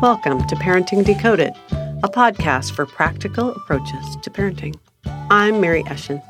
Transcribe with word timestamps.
Welcome 0.00 0.46
to 0.46 0.56
Parenting 0.56 1.04
Decoded, 1.04 1.52
a 1.70 2.08
podcast 2.08 2.72
for 2.72 2.86
practical 2.86 3.50
approaches 3.50 4.16
to 4.22 4.30
parenting. 4.30 4.74
I'm 5.04 5.60
Mary 5.60 5.82
Eschen. 5.84 6.22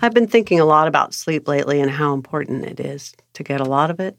I've 0.00 0.14
been 0.14 0.26
thinking 0.26 0.58
a 0.58 0.64
lot 0.64 0.88
about 0.88 1.12
sleep 1.12 1.46
lately 1.46 1.82
and 1.82 1.90
how 1.90 2.14
important 2.14 2.64
it 2.64 2.80
is 2.80 3.14
to 3.34 3.42
get 3.42 3.60
a 3.60 3.66
lot 3.66 3.90
of 3.90 4.00
it 4.00 4.16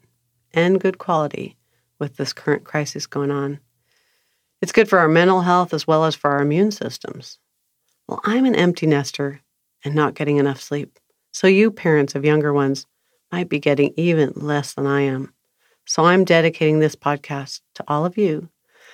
and 0.53 0.79
good 0.79 0.99
quality 0.99 1.57
with 1.97 2.17
this 2.17 2.31
current 2.31 2.63
crisis 2.63 3.07
going 3.07 3.31
on. 3.31 3.59
It's 4.61 4.71
good 4.71 4.87
for 4.87 4.99
our 4.99 5.09
mental 5.09 5.41
health 5.41 5.73
as 5.73 5.87
well 5.87 6.05
as 6.05 6.13
for 6.13 6.29
our 6.29 6.43
immune 6.43 6.69
systems. 6.69 7.39
Well, 8.07 8.21
I'm 8.23 8.45
an 8.45 8.55
empty 8.55 8.85
nester 8.85 9.41
and 9.83 9.95
not 9.95 10.13
getting 10.13 10.37
enough 10.37 10.61
sleep. 10.61 10.99
So, 11.31 11.47
you 11.47 11.71
parents 11.71 12.13
of 12.13 12.23
younger 12.23 12.53
ones 12.53 12.85
might 13.31 13.49
be 13.49 13.57
getting 13.57 13.95
even 13.97 14.31
less 14.35 14.75
than 14.75 14.85
I 14.85 15.01
am. 15.01 15.33
So, 15.85 16.05
I'm 16.05 16.23
dedicating 16.23 16.79
this 16.79 16.95
podcast 16.95 17.59
to 17.75 17.83
all 17.89 18.05
of 18.05 18.17
you 18.17 18.49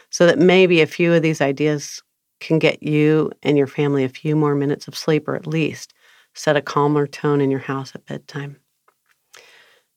so 0.09 0.25
that 0.25 0.39
maybe 0.39 0.81
a 0.81 0.87
few 0.87 1.13
of 1.13 1.21
these 1.21 1.41
ideas 1.41 2.01
can 2.39 2.59
get 2.59 2.81
you 2.81 3.31
and 3.43 3.57
your 3.57 3.67
family 3.67 4.03
a 4.03 4.09
few 4.09 4.35
more 4.35 4.55
minutes 4.55 4.87
of 4.87 4.97
sleep 4.97 5.27
or 5.27 5.35
at 5.35 5.47
least 5.47 5.93
set 6.33 6.55
a 6.55 6.61
calmer 6.61 7.05
tone 7.05 7.41
in 7.41 7.51
your 7.51 7.59
house 7.59 7.91
at 7.95 8.05
bedtime. 8.05 8.57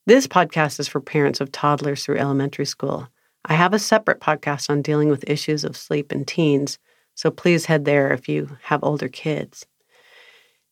This 0.07 0.27
podcast 0.27 0.81
is 0.81 0.89
for 0.89 1.01
parents 1.01 1.41
of 1.41 1.53
toddlers 1.53 2.05
through 2.05 2.19
elementary 2.19 2.67
school. 2.67 3.09
I 3.45 3.55
have 3.55 3.73
a 3.73 3.79
separate 3.79 4.21
podcast 4.21 4.71
on 4.71 4.83
dealing 4.83 5.09
with 5.09 5.29
issues 5.29 5.65
of 5.65 5.77
sleep 5.77 6.13
in 6.13 6.25
teens, 6.25 6.79
so 7.15 7.31
please 7.31 7.67
head 7.67 7.85
there 7.85 8.13
if 8.13 8.29
you 8.29 8.57
have 8.63 8.83
older 8.83 9.09
kids. 9.09 9.67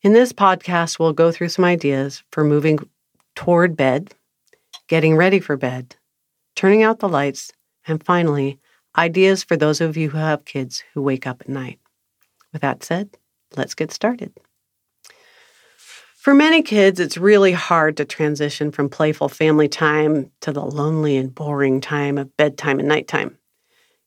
In 0.01 0.13
this 0.13 0.33
podcast, 0.33 0.99
we'll 0.99 1.13
go 1.13 1.31
through 1.31 1.49
some 1.49 1.63
ideas 1.63 2.23
for 2.31 2.43
moving 2.43 2.79
toward 3.35 3.77
bed, 3.77 4.13
getting 4.87 5.15
ready 5.15 5.39
for 5.39 5.55
bed, 5.55 5.95
turning 6.55 6.83
out 6.83 6.99
the 6.99 7.09
lights, 7.09 7.51
and 7.87 8.03
finally, 8.03 8.59
ideas 8.97 9.43
for 9.43 9.57
those 9.57 9.81
of 9.81 9.97
you 9.97 10.09
who 10.09 10.17
have 10.17 10.45
kids 10.45 10.83
who 10.93 11.01
wake 11.01 11.27
up 11.27 11.41
at 11.41 11.49
night. 11.49 11.79
With 12.53 12.61
that 12.61 12.83
said, 12.83 13.09
let's 13.55 13.75
get 13.75 13.91
started. 13.91 14.33
For 16.21 16.35
many 16.35 16.61
kids, 16.61 16.99
it's 16.99 17.17
really 17.17 17.51
hard 17.51 17.97
to 17.97 18.05
transition 18.05 18.71
from 18.71 18.89
playful 18.89 19.27
family 19.27 19.67
time 19.67 20.29
to 20.41 20.51
the 20.51 20.63
lonely 20.63 21.17
and 21.17 21.33
boring 21.33 21.81
time 21.81 22.19
of 22.19 22.35
bedtime 22.37 22.77
and 22.79 22.87
nighttime. 22.87 23.39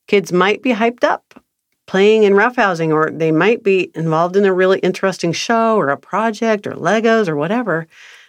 Kids 0.06 0.32
might 0.32 0.62
be 0.62 0.72
hyped 0.72 1.02
up, 1.02 1.42
playing 1.86 2.24
and 2.24 2.36
roughhousing, 2.36 2.92
or 2.92 3.10
they 3.10 3.32
might 3.32 3.64
be 3.64 3.91
involved 3.96 4.36
in 4.36 4.44
a 4.44 4.52
really 4.52 4.78
interesting 4.78 5.32
show 5.32 5.76
or 5.76 5.88
a 5.88 5.96
project 5.96 6.69
or 6.69 6.74
Legos 6.74 7.28
or 7.28 7.34
whatever, 7.34 7.88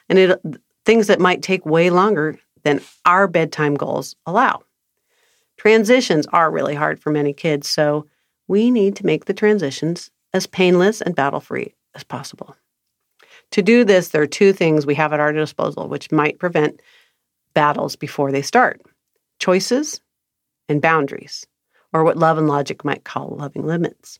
and 0.09 0.17
it 0.17 0.41
things 0.85 1.07
that 1.07 1.19
might 1.19 1.41
take 1.41 1.65
way 1.65 1.89
longer 1.89 2.39
than 2.63 2.81
our 3.05 3.27
bedtime 3.27 3.75
goals 3.75 4.15
allow. 4.25 4.63
Transitions 5.57 6.27
are 6.27 6.51
really 6.51 6.75
hard 6.75 6.99
for 6.99 7.11
many 7.11 7.33
kids, 7.33 7.67
so 7.67 8.07
we 8.47 8.69
need 8.69 8.95
to 8.97 9.05
make 9.05 9.25
the 9.25 9.33
transitions 9.33 10.11
as 10.33 10.47
painless 10.47 11.01
and 11.01 11.15
battle 11.15 11.39
free 11.39 11.73
as 11.95 12.03
possible. 12.03 12.55
To 13.51 13.61
do 13.61 13.83
this, 13.83 14.09
there 14.09 14.21
are 14.21 14.27
two 14.27 14.53
things 14.53 14.85
we 14.85 14.95
have 14.95 15.13
at 15.13 15.19
our 15.19 15.31
disposal 15.31 15.87
which 15.87 16.11
might 16.11 16.39
prevent 16.39 16.81
battles 17.53 17.95
before 17.95 18.31
they 18.31 18.41
start 18.41 18.81
choices 19.39 20.01
and 20.69 20.81
boundaries, 20.81 21.45
or 21.93 22.03
what 22.03 22.17
love 22.17 22.37
and 22.37 22.47
logic 22.47 22.83
might 22.83 23.03
call 23.03 23.35
loving 23.37 23.65
limits. 23.65 24.19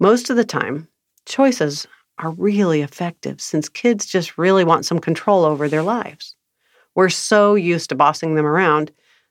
Most 0.00 0.30
of 0.30 0.36
the 0.36 0.44
time, 0.44 0.88
choices 1.26 1.86
are 2.18 2.30
really 2.30 2.80
effective 2.82 3.40
since 3.40 3.68
kids 3.68 4.06
just 4.06 4.38
really 4.38 4.64
want 4.64 4.86
some 4.86 4.98
control 4.98 5.44
over 5.44 5.68
their 5.68 5.82
lives. 5.82 6.34
We're 6.94 7.10
so 7.10 7.54
used 7.54 7.90
to 7.90 7.94
bossing 7.94 8.34
them 8.34 8.46
around 8.46 8.90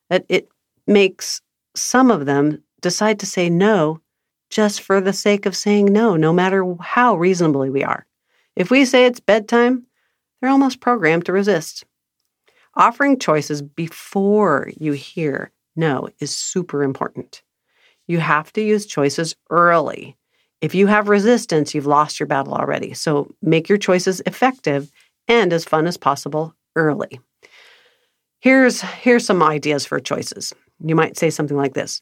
that 0.09 0.25
it 0.29 0.47
makes 0.87 1.41
some 1.75 2.09
of 2.09 2.25
them 2.25 2.63
decide 2.81 3.19
to 3.19 3.25
say 3.25 3.49
no 3.49 4.01
just 4.49 4.81
for 4.81 5.01
the 5.01 5.13
sake 5.13 5.45
of 5.45 5.55
saying 5.55 5.85
no, 5.85 6.15
no 6.15 6.31
matter 6.31 6.65
how 6.79 7.15
reasonably 7.15 7.69
we 7.69 7.83
are. 7.83 8.05
If 8.55 8.71
we 8.71 8.85
say 8.85 9.05
it's 9.05 9.19
bedtime, 9.19 9.85
they're 10.41 10.49
almost 10.49 10.79
programmed 10.79 11.25
to 11.25 11.33
resist. 11.33 11.83
Offering 12.75 13.19
choices 13.19 13.61
before 13.61 14.71
you 14.77 14.93
hear 14.93 15.51
no 15.75 16.09
is 16.19 16.35
super 16.35 16.83
important. 16.83 17.43
You 18.07 18.19
have 18.19 18.53
to 18.53 18.61
use 18.61 18.85
choices 18.85 19.35
early. 19.49 20.15
If 20.61 20.73
you 20.73 20.87
have 20.87 21.09
resistance, 21.09 21.75
you've 21.75 21.85
lost 21.85 22.19
your 22.19 22.27
battle 22.27 22.53
already. 22.53 22.93
So 22.93 23.29
make 23.41 23.67
your 23.67 23.77
choices 23.77 24.21
effective 24.25 24.91
and 25.27 25.51
as 25.51 25.65
fun 25.65 25.87
as 25.87 25.97
possible 25.97 26.55
early. 26.75 27.19
Here's, 28.39 28.81
here's 28.81 29.25
some 29.25 29.43
ideas 29.43 29.85
for 29.85 29.99
choices. 29.99 30.53
You 30.83 30.95
might 30.95 31.17
say 31.17 31.29
something 31.29 31.57
like 31.57 31.73
this 31.73 32.01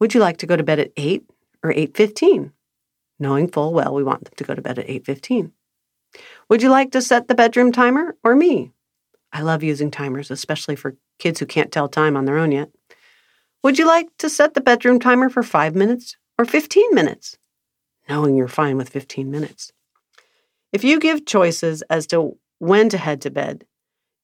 Would 0.00 0.14
you 0.14 0.20
like 0.20 0.38
to 0.38 0.46
go 0.46 0.56
to 0.56 0.62
bed 0.62 0.78
at 0.78 0.92
8 0.96 1.24
or 1.62 1.72
8.15? 1.72 2.52
Knowing 3.18 3.48
full 3.48 3.72
well 3.72 3.94
we 3.94 4.04
want 4.04 4.24
them 4.24 4.34
to 4.36 4.44
go 4.44 4.54
to 4.54 4.62
bed 4.62 4.78
at 4.78 4.86
8.15. 4.86 5.52
Would 6.48 6.62
you 6.62 6.70
like 6.70 6.92
to 6.92 7.02
set 7.02 7.28
the 7.28 7.34
bedroom 7.34 7.72
timer 7.72 8.16
or 8.24 8.34
me? 8.34 8.72
I 9.32 9.42
love 9.42 9.62
using 9.62 9.90
timers, 9.90 10.30
especially 10.30 10.76
for 10.76 10.96
kids 11.18 11.40
who 11.40 11.46
can't 11.46 11.70
tell 11.70 11.88
time 11.88 12.16
on 12.16 12.24
their 12.24 12.38
own 12.38 12.52
yet. 12.52 12.70
Would 13.62 13.78
you 13.78 13.86
like 13.86 14.08
to 14.18 14.30
set 14.30 14.54
the 14.54 14.60
bedroom 14.60 15.00
timer 15.00 15.28
for 15.28 15.42
five 15.42 15.74
minutes 15.74 16.16
or 16.38 16.44
15 16.44 16.94
minutes? 16.94 17.36
Knowing 18.08 18.36
you're 18.36 18.48
fine 18.48 18.76
with 18.76 18.88
15 18.88 19.30
minutes. 19.30 19.72
If 20.72 20.84
you 20.84 20.98
give 21.00 21.26
choices 21.26 21.82
as 21.90 22.06
to 22.08 22.38
when 22.58 22.88
to 22.90 22.98
head 22.98 23.20
to 23.22 23.30
bed, 23.30 23.64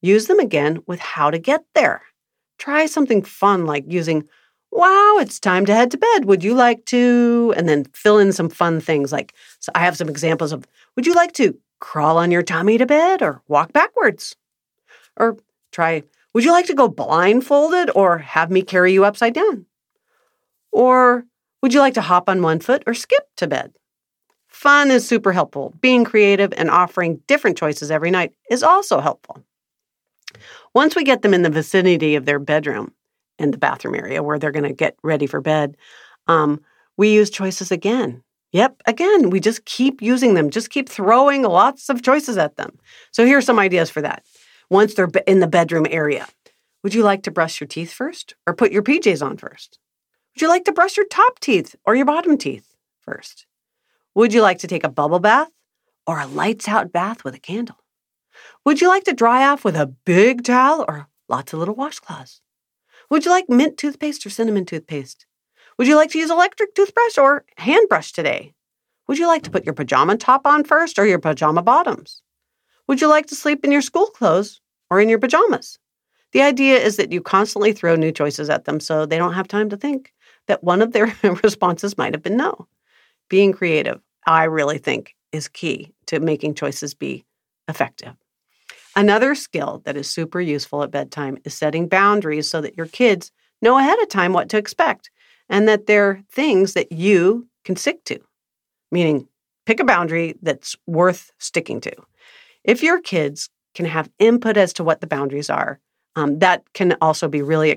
use 0.01 0.27
them 0.27 0.39
again 0.39 0.79
with 0.87 0.99
how 0.99 1.29
to 1.29 1.37
get 1.37 1.63
there. 1.73 2.03
Try 2.57 2.85
something 2.85 3.21
fun 3.21 3.65
like 3.65 3.85
using, 3.87 4.27
Wow, 4.71 5.17
it's 5.19 5.39
time 5.39 5.65
to 5.67 5.73
head 5.73 5.91
to 5.91 5.97
bed. 5.97 6.25
Would 6.25 6.43
you 6.43 6.53
like 6.53 6.85
to? 6.87 7.53
And 7.55 7.69
then 7.69 7.85
fill 7.93 8.19
in 8.19 8.33
some 8.33 8.49
fun 8.49 8.81
things 8.81 9.11
like, 9.11 9.33
so 9.59 9.71
I 9.73 9.79
have 9.79 9.95
some 9.95 10.09
examples 10.09 10.51
of, 10.51 10.65
Would 10.95 11.05
you 11.05 11.13
like 11.13 11.31
to 11.33 11.57
crawl 11.79 12.17
on 12.17 12.31
your 12.31 12.43
tummy 12.43 12.77
to 12.77 12.85
bed 12.85 13.21
or 13.21 13.41
walk 13.47 13.73
backwards. 13.73 14.35
Or 15.17 15.37
try, 15.71 16.03
would 16.33 16.43
you 16.43 16.51
like 16.51 16.65
to 16.67 16.73
go 16.73 16.87
blindfolded 16.87 17.91
or 17.95 18.17
have 18.17 18.51
me 18.51 18.61
carry 18.61 18.93
you 18.93 19.05
upside 19.05 19.33
down? 19.33 19.65
Or 20.71 21.25
would 21.61 21.73
you 21.73 21.79
like 21.79 21.93
to 21.95 22.01
hop 22.01 22.29
on 22.29 22.41
one 22.41 22.59
foot 22.59 22.83
or 22.85 22.93
skip 22.93 23.27
to 23.37 23.47
bed? 23.47 23.73
Fun 24.47 24.89
is 24.89 25.07
super 25.07 25.31
helpful. 25.31 25.73
Being 25.81 26.03
creative 26.03 26.53
and 26.57 26.69
offering 26.69 27.21
different 27.27 27.57
choices 27.57 27.91
every 27.91 28.11
night 28.11 28.33
is 28.49 28.63
also 28.63 28.99
helpful. 28.99 29.43
Once 30.75 30.95
we 30.95 31.03
get 31.03 31.23
them 31.23 31.33
in 31.33 31.41
the 31.41 31.49
vicinity 31.49 32.13
of 32.13 32.25
their 32.25 32.37
bedroom 32.37 32.93
and 33.39 33.51
the 33.51 33.57
bathroom 33.57 33.95
area 33.95 34.21
where 34.21 34.37
they're 34.37 34.51
going 34.51 34.63
to 34.63 34.73
get 34.73 34.95
ready 35.01 35.25
for 35.25 35.41
bed, 35.41 35.75
um, 36.27 36.61
we 36.97 37.11
use 37.11 37.31
choices 37.31 37.71
again 37.71 38.21
Yep, 38.55 38.83
again, 38.85 39.31
we 39.31 39.41
just 39.41 39.65
keep 39.65 40.01
using 40.01 40.33
them, 40.33 40.49
just 40.49 40.69
keep 40.69 40.87
throwing 40.87 41.41
lots 41.41 41.89
of 41.89 42.01
choices 42.01 42.37
at 42.37 42.55
them. 42.55 42.79
So 43.11 43.25
here 43.25 43.37
are 43.37 43.41
some 43.41 43.59
ideas 43.59 43.89
for 43.89 44.01
that. 44.01 44.23
Once 44.69 44.93
they're 44.93 45.09
in 45.27 45.41
the 45.41 45.47
bedroom 45.47 45.85
area, 45.89 46.25
would 46.81 46.93
you 46.93 47.03
like 47.03 47.23
to 47.23 47.31
brush 47.31 47.59
your 47.59 47.67
teeth 47.67 47.91
first 47.91 48.33
or 48.47 48.55
put 48.55 48.71
your 48.71 48.81
PJs 48.81 49.21
on 49.21 49.35
first? 49.35 49.77
Would 50.33 50.41
you 50.41 50.47
like 50.47 50.63
to 50.63 50.71
brush 50.71 50.95
your 50.95 51.05
top 51.07 51.39
teeth 51.41 51.75
or 51.85 51.95
your 51.95 52.05
bottom 52.05 52.37
teeth 52.37 52.77
first? 53.01 53.45
Would 54.13 54.33
you 54.33 54.41
like 54.41 54.59
to 54.59 54.67
take 54.67 54.85
a 54.85 54.89
bubble 54.89 55.19
bath 55.19 55.51
or 56.07 56.21
a 56.21 56.25
lights 56.25 56.69
out 56.69 56.93
bath 56.93 57.25
with 57.25 57.35
a 57.35 57.39
candle? 57.39 57.83
Would 58.65 58.81
you 58.81 58.87
like 58.87 59.03
to 59.05 59.13
dry 59.13 59.47
off 59.47 59.63
with 59.63 59.75
a 59.75 59.85
big 59.85 60.43
towel 60.43 60.85
or 60.87 61.07
lots 61.29 61.53
of 61.53 61.59
little 61.59 61.75
washcloths? 61.75 62.41
Would 63.09 63.25
you 63.25 63.31
like 63.31 63.49
mint 63.49 63.77
toothpaste 63.77 64.25
or 64.25 64.29
cinnamon 64.29 64.65
toothpaste? 64.65 65.25
Would 65.77 65.87
you 65.87 65.95
like 65.95 66.09
to 66.11 66.19
use 66.19 66.31
electric 66.31 66.73
toothbrush 66.73 67.17
or 67.17 67.45
hand 67.57 67.87
brush 67.89 68.11
today? 68.11 68.53
Would 69.07 69.19
you 69.19 69.27
like 69.27 69.43
to 69.43 69.51
put 69.51 69.65
your 69.65 69.73
pajama 69.73 70.17
top 70.17 70.47
on 70.47 70.63
first 70.63 70.97
or 70.97 71.05
your 71.05 71.19
pajama 71.19 71.61
bottoms? 71.61 72.21
Would 72.87 73.01
you 73.01 73.07
like 73.07 73.27
to 73.27 73.35
sleep 73.35 73.63
in 73.63 73.71
your 73.71 73.81
school 73.81 74.07
clothes 74.07 74.61
or 74.89 74.99
in 74.99 75.09
your 75.09 75.19
pajamas? 75.19 75.77
The 76.31 76.41
idea 76.41 76.77
is 76.77 76.97
that 76.97 77.11
you 77.11 77.21
constantly 77.21 77.71
throw 77.71 77.95
new 77.95 78.11
choices 78.11 78.49
at 78.49 78.65
them 78.65 78.79
so 78.79 79.05
they 79.05 79.17
don't 79.17 79.33
have 79.33 79.47
time 79.47 79.69
to 79.69 79.77
think 79.77 80.13
that 80.47 80.63
one 80.63 80.81
of 80.81 80.91
their 80.91 81.15
responses 81.43 81.97
might 81.97 82.13
have 82.13 82.23
been 82.23 82.37
no. 82.37 82.67
Being 83.29 83.53
creative, 83.53 84.01
I 84.25 84.45
really 84.45 84.77
think, 84.77 85.15
is 85.31 85.47
key 85.47 85.93
to 86.07 86.19
making 86.19 86.55
choices 86.55 86.93
be 86.93 87.25
effective. 87.67 88.15
Another 88.95 89.35
skill 89.35 89.81
that 89.85 89.97
is 89.97 90.09
super 90.09 90.39
useful 90.39 90.83
at 90.83 90.91
bedtime 90.91 91.37
is 91.43 91.53
setting 91.53 91.87
boundaries 91.87 92.49
so 92.49 92.61
that 92.61 92.77
your 92.77 92.85
kids 92.85 93.31
know 93.61 93.77
ahead 93.77 93.99
of 94.01 94.09
time 94.09 94.33
what 94.33 94.49
to 94.49 94.57
expect 94.57 95.09
and 95.49 95.67
that 95.67 95.85
they're 95.85 96.23
things 96.31 96.73
that 96.73 96.91
you 96.91 97.47
can 97.65 97.75
stick 97.75 98.03
to, 98.05 98.19
meaning 98.91 99.27
pick 99.65 99.79
a 99.79 99.83
boundary 99.83 100.35
that's 100.41 100.75
worth 100.87 101.31
sticking 101.39 101.81
to. 101.81 101.91
If 102.63 102.83
your 102.83 103.01
kids 103.01 103.49
can 103.73 103.85
have 103.85 104.09
input 104.19 104.57
as 104.57 104.73
to 104.73 104.83
what 104.83 105.01
the 105.01 105.07
boundaries 105.07 105.49
are, 105.49 105.79
um, 106.15 106.39
that 106.39 106.63
can 106.73 106.95
also 107.01 107.27
be 107.27 107.41
really 107.41 107.71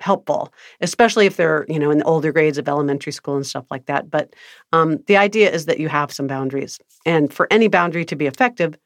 helpful, 0.00 0.52
especially 0.80 1.26
if 1.26 1.36
they're 1.36 1.64
you 1.68 1.78
know 1.78 1.90
in 1.90 1.98
the 1.98 2.04
older 2.04 2.32
grades 2.32 2.58
of 2.58 2.68
elementary 2.68 3.12
school 3.12 3.36
and 3.36 3.46
stuff 3.46 3.64
like 3.70 3.86
that. 3.86 4.10
But 4.10 4.34
um, 4.72 4.98
the 5.06 5.16
idea 5.16 5.50
is 5.50 5.66
that 5.66 5.78
you 5.78 5.88
have 5.88 6.12
some 6.12 6.26
boundaries, 6.26 6.78
and 7.06 7.32
for 7.32 7.46
any 7.50 7.68
boundary 7.68 8.04
to 8.06 8.16
be 8.16 8.26
effective, 8.26 8.76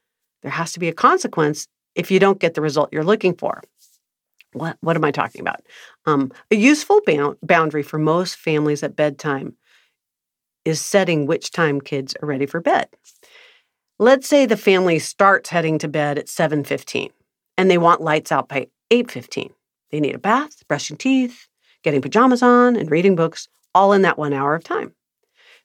there 0.43 0.51
has 0.51 0.73
to 0.73 0.81
be 0.81 0.89
a 0.89 0.95
consequence 0.95 1.67
if 1.95 2.11
you 2.11 2.19
don't 2.19 2.41
get 2.41 2.55
the 2.55 2.61
result 2.61 2.93
you're 2.93 3.05
looking 3.05 3.35
for. 3.35 3.63
What, 4.53 4.77
what 4.81 4.97
am 4.97 5.05
I 5.05 5.11
talking 5.11 5.41
about? 5.41 5.61
Um, 6.07 6.33
a 6.51 6.57
useful 6.57 7.01
boundary 7.43 7.83
for 7.83 7.99
most 7.99 8.37
families 8.37 8.83
at 8.83 8.97
bedtime 8.97 9.55
is 10.65 10.81
setting 10.81 11.27
which 11.27 11.51
time 11.51 11.81
kids 11.81 12.15
are 12.23 12.27
ready 12.27 12.47
for 12.47 12.61
bed. 12.61 12.89
Let's 13.99 14.29
say 14.29 14.47
the 14.47 14.57
family 14.57 14.99
starts 14.99 15.51
heading 15.51 15.79
to 15.79 15.89
bed 15.89 16.19
at 16.19 16.29
7:15 16.29 17.11
and 17.57 17.71
they 17.71 17.79
want 17.79 18.01
lights 18.01 18.31
out 18.31 18.49
by 18.49 18.69
8:15. 18.91 19.53
They 19.91 20.01
need 20.01 20.15
a 20.15 20.19
bath, 20.19 20.67
brushing 20.69 20.97
teeth, 20.97 21.49
getting 21.83 22.03
pajamas 22.03 22.43
on 22.43 22.77
and 22.77 22.91
reading 22.91 23.17
books 23.17 23.49
all 23.75 23.93
in 23.93 24.03
that 24.03 24.19
1 24.19 24.33
hour 24.33 24.55
of 24.55 24.65
time. 24.65 24.95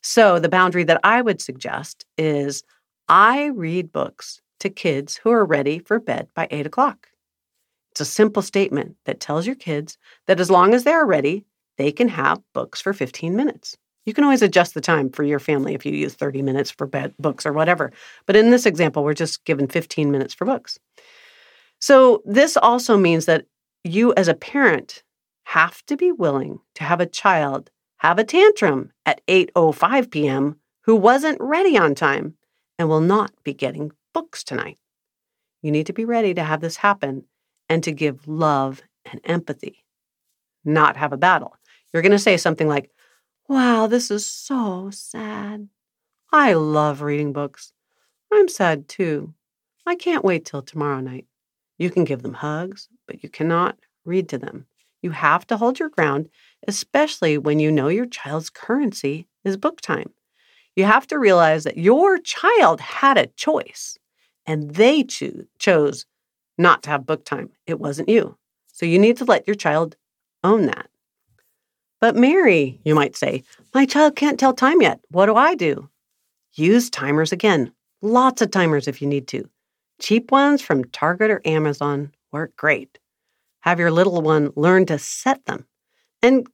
So 0.01 0.39
the 0.39 0.49
boundary 0.49 0.83
that 0.83 0.99
I 1.03 1.21
would 1.21 1.41
suggest 1.41 2.05
is 2.17 2.63
I 3.07 3.45
read 3.47 3.91
books 3.91 4.41
to 4.63 4.69
kids 4.69 5.15
who 5.15 5.31
are 5.31 5.45
ready 5.45 5.79
for 5.79 5.99
bed 5.99 6.27
by 6.35 6.47
8 6.51 6.65
o'clock. 6.65 7.07
It's 7.91 8.01
a 8.01 8.05
simple 8.05 8.41
statement 8.41 8.97
that 9.05 9.19
tells 9.19 9.45
your 9.45 9.55
kids 9.55 9.97
that 10.25 10.39
as 10.39 10.49
long 10.49 10.73
as 10.73 10.83
they 10.83 10.91
are 10.91 11.05
ready, 11.05 11.45
they 11.77 11.91
can 11.91 12.07
have 12.09 12.41
books 12.53 12.81
for 12.81 12.91
15 12.91 13.35
minutes. 13.35 13.77
You 14.05 14.13
can 14.13 14.23
always 14.23 14.41
adjust 14.41 14.73
the 14.73 14.81
time 14.81 15.09
for 15.09 15.23
your 15.23 15.39
family 15.39 15.75
if 15.75 15.85
you 15.85 15.93
use 15.93 16.15
30 16.15 16.41
minutes 16.41 16.71
for 16.71 16.87
bed 16.87 17.13
books 17.19 17.45
or 17.45 17.53
whatever. 17.53 17.93
But 18.25 18.35
in 18.35 18.49
this 18.49 18.65
example, 18.65 19.03
we're 19.03 19.13
just 19.13 19.45
given 19.45 19.67
15 19.67 20.11
minutes 20.11 20.33
for 20.33 20.45
books. 20.45 20.77
So 21.79 22.21
this 22.25 22.57
also 22.57 22.97
means 22.97 23.25
that 23.25 23.45
you 23.83 24.13
as 24.15 24.27
a 24.27 24.33
parent 24.33 25.03
have 25.43 25.85
to 25.85 25.95
be 25.95 26.11
willing 26.11 26.59
to 26.75 26.83
have 26.83 26.99
a 26.99 27.05
child 27.05 27.69
have 28.03 28.19
a 28.19 28.23
tantrum 28.23 28.91
at 29.05 29.25
8:05 29.27 30.11
p.m. 30.11 30.57
who 30.81 30.95
wasn't 30.95 31.37
ready 31.39 31.77
on 31.77 31.95
time 31.95 32.35
and 32.77 32.89
will 32.89 32.99
not 32.99 33.31
be 33.43 33.53
getting 33.53 33.93
books 34.13 34.43
tonight. 34.43 34.77
You 35.61 35.71
need 35.71 35.87
to 35.87 35.93
be 35.93 36.05
ready 36.05 36.33
to 36.33 36.43
have 36.43 36.61
this 36.61 36.77
happen 36.77 37.25
and 37.69 37.83
to 37.83 37.91
give 37.91 38.27
love 38.27 38.81
and 39.11 39.19
empathy, 39.23 39.85
not 40.63 40.97
have 40.97 41.13
a 41.13 41.17
battle. 41.17 41.55
You're 41.91 42.03
going 42.03 42.11
to 42.11 42.19
say 42.19 42.37
something 42.37 42.67
like, 42.67 42.89
Wow, 43.49 43.87
this 43.87 44.09
is 44.09 44.25
so 44.25 44.89
sad. 44.91 45.67
I 46.31 46.53
love 46.53 47.01
reading 47.01 47.33
books. 47.33 47.73
I'm 48.31 48.47
sad 48.47 48.87
too. 48.87 49.33
I 49.85 49.95
can't 49.95 50.23
wait 50.23 50.45
till 50.45 50.61
tomorrow 50.61 51.01
night. 51.01 51.27
You 51.77 51.89
can 51.89 52.05
give 52.05 52.21
them 52.21 52.33
hugs, 52.33 52.87
but 53.05 53.21
you 53.21 53.29
cannot 53.29 53.77
read 54.05 54.29
to 54.29 54.37
them. 54.37 54.65
You 55.01 55.11
have 55.11 55.45
to 55.47 55.57
hold 55.57 55.79
your 55.79 55.89
ground, 55.89 56.29
especially 56.67 57.37
when 57.37 57.59
you 57.59 57.71
know 57.71 57.89
your 57.89 58.05
child's 58.05 58.49
currency 58.49 59.27
is 59.43 59.57
book 59.57 59.81
time. 59.81 60.11
You 60.75 60.85
have 60.85 61.05
to 61.07 61.19
realize 61.19 61.65
that 61.65 61.77
your 61.77 62.17
child 62.17 62.79
had 62.79 63.17
a 63.17 63.27
choice 63.27 63.97
and 64.45 64.75
they 64.75 65.03
cho- 65.03 65.45
chose 65.59 66.05
not 66.57 66.83
to 66.83 66.89
have 66.89 67.05
book 67.05 67.25
time. 67.25 67.49
It 67.65 67.79
wasn't 67.79 68.09
you. 68.09 68.37
So 68.71 68.85
you 68.85 68.99
need 68.99 69.17
to 69.17 69.25
let 69.25 69.47
your 69.47 69.55
child 69.55 69.95
own 70.43 70.65
that. 70.65 70.89
But 72.01 72.15
Mary, 72.15 72.81
you 72.83 72.95
might 72.95 73.15
say, 73.15 73.43
my 73.73 73.85
child 73.85 74.15
can't 74.15 74.39
tell 74.39 74.53
time 74.53 74.81
yet. 74.81 74.99
What 75.09 75.27
do 75.27 75.35
I 75.35 75.55
do? 75.55 75.89
Use 76.53 76.89
timers 76.89 77.31
again. 77.31 77.71
Lots 78.01 78.41
of 78.41 78.51
timers 78.51 78.87
if 78.87 79.01
you 79.01 79.07
need 79.07 79.27
to. 79.29 79.49
Cheap 80.01 80.31
ones 80.31 80.61
from 80.61 80.83
Target 80.85 81.31
or 81.31 81.41
Amazon 81.45 82.11
work 82.31 82.55
great. 82.57 82.99
Have 83.61 83.79
your 83.79 83.91
little 83.91 84.21
one 84.21 84.51
learn 84.55 84.85
to 84.87 84.99
set 84.99 85.45
them 85.45 85.65
and 86.21 86.45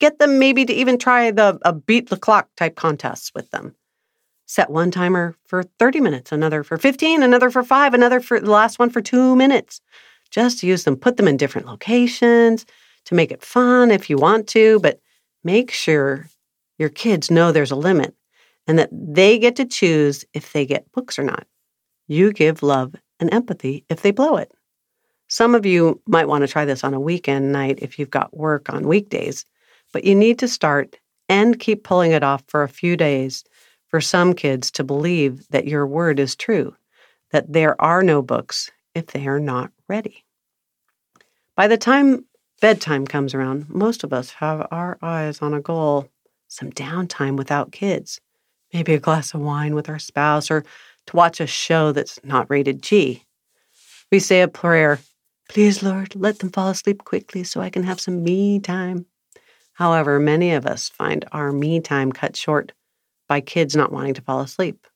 get 0.00 0.18
them 0.18 0.38
maybe 0.38 0.66
to 0.66 0.72
even 0.72 0.98
try 0.98 1.30
the 1.30 1.58
a 1.64 1.72
beat 1.72 2.10
the 2.10 2.16
clock 2.18 2.48
type 2.56 2.76
contests 2.76 3.32
with 3.34 3.50
them. 3.50 3.74
Set 4.46 4.70
one 4.70 4.90
timer 4.90 5.36
for 5.46 5.62
30 5.78 6.00
minutes, 6.00 6.32
another 6.32 6.62
for 6.62 6.76
15, 6.76 7.22
another 7.22 7.50
for 7.50 7.62
5, 7.62 7.94
another 7.94 8.20
for 8.20 8.40
the 8.40 8.50
last 8.50 8.78
one 8.78 8.90
for 8.90 9.00
2 9.00 9.34
minutes. 9.36 9.80
Just 10.30 10.62
use 10.62 10.84
them, 10.84 10.96
put 10.96 11.16
them 11.16 11.28
in 11.28 11.36
different 11.36 11.66
locations 11.66 12.66
to 13.06 13.14
make 13.14 13.30
it 13.30 13.42
fun 13.42 13.90
if 13.90 14.10
you 14.10 14.16
want 14.16 14.46
to, 14.48 14.80
but 14.80 15.00
make 15.44 15.70
sure 15.70 16.28
your 16.78 16.88
kids 16.88 17.30
know 17.30 17.52
there's 17.52 17.70
a 17.70 17.76
limit 17.76 18.14
and 18.66 18.78
that 18.78 18.90
they 18.92 19.38
get 19.38 19.56
to 19.56 19.64
choose 19.64 20.24
if 20.34 20.52
they 20.52 20.66
get 20.66 20.90
books 20.92 21.18
or 21.18 21.22
not. 21.22 21.46
You 22.06 22.32
give 22.32 22.62
love 22.62 22.94
and 23.20 23.32
empathy 23.32 23.84
if 23.88 24.02
they 24.02 24.10
blow 24.10 24.36
it. 24.36 24.52
Some 25.28 25.54
of 25.54 25.64
you 25.64 26.02
might 26.06 26.28
want 26.28 26.42
to 26.42 26.48
try 26.48 26.64
this 26.64 26.84
on 26.84 26.94
a 26.94 27.00
weekend 27.00 27.52
night 27.52 27.78
if 27.80 27.98
you've 27.98 28.10
got 28.10 28.36
work 28.36 28.72
on 28.72 28.88
weekdays, 28.88 29.46
but 29.92 30.04
you 30.04 30.14
need 30.14 30.38
to 30.40 30.48
start 30.48 30.96
and 31.28 31.58
keep 31.58 31.84
pulling 31.84 32.12
it 32.12 32.22
off 32.22 32.44
for 32.48 32.62
a 32.62 32.68
few 32.68 32.96
days 32.96 33.44
for 33.94 34.00
some 34.00 34.34
kids 34.34 34.72
to 34.72 34.82
believe 34.82 35.46
that 35.50 35.68
your 35.68 35.86
word 35.86 36.18
is 36.18 36.34
true, 36.34 36.74
that 37.30 37.52
there 37.52 37.80
are 37.80 38.02
no 38.02 38.20
books 38.22 38.72
if 38.92 39.06
they 39.06 39.28
are 39.28 39.38
not 39.38 39.70
ready. 39.86 40.24
By 41.54 41.68
the 41.68 41.76
time 41.78 42.24
bedtime 42.60 43.06
comes 43.06 43.34
around, 43.34 43.70
most 43.70 44.02
of 44.02 44.12
us 44.12 44.32
have 44.32 44.66
our 44.72 44.98
eyes 45.00 45.40
on 45.40 45.54
a 45.54 45.60
goal 45.60 46.08
some 46.48 46.72
downtime 46.72 47.36
without 47.36 47.70
kids, 47.70 48.20
maybe 48.72 48.94
a 48.94 48.98
glass 48.98 49.32
of 49.32 49.42
wine 49.42 49.76
with 49.76 49.88
our 49.88 50.00
spouse, 50.00 50.50
or 50.50 50.64
to 51.06 51.16
watch 51.16 51.38
a 51.38 51.46
show 51.46 51.92
that's 51.92 52.18
not 52.24 52.50
rated 52.50 52.82
G. 52.82 53.22
We 54.10 54.18
say 54.18 54.42
a 54.42 54.48
prayer, 54.48 54.98
Please, 55.48 55.84
Lord, 55.84 56.16
let 56.16 56.40
them 56.40 56.50
fall 56.50 56.70
asleep 56.70 57.04
quickly 57.04 57.44
so 57.44 57.60
I 57.60 57.70
can 57.70 57.84
have 57.84 58.00
some 58.00 58.24
me 58.24 58.58
time. 58.58 59.06
However, 59.74 60.18
many 60.18 60.50
of 60.50 60.66
us 60.66 60.88
find 60.88 61.24
our 61.30 61.52
me 61.52 61.78
time 61.78 62.10
cut 62.10 62.36
short 62.36 62.72
by 63.34 63.40
kids 63.40 63.74
not 63.74 63.90
wanting 63.90 64.14
to 64.14 64.22
fall 64.22 64.38
asleep. 64.38 64.86